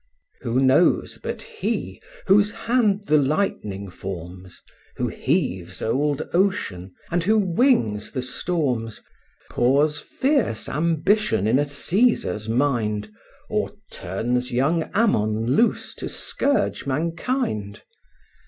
[0.41, 4.59] Who knows but He, whose hand the lightning forms,
[4.95, 9.03] Who heaves old ocean, and who wings the storms;
[9.51, 13.11] Pours fierce ambition in a Cæsar's mind,
[13.47, 17.83] Or turns young Ammon loose to scourge mankind?